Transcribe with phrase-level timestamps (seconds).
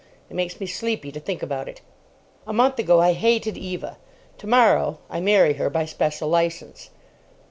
[0.31, 1.81] It makes me sleepy to think about it.
[2.47, 3.97] A month ago I hated Eva.
[4.39, 6.89] Tomorrow I marry her by special licence.